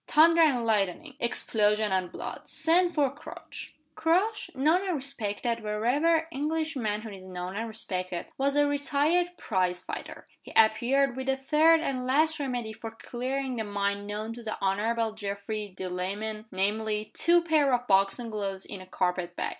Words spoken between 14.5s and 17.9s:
Honorable Geoffrey Delamayn namely, two pair of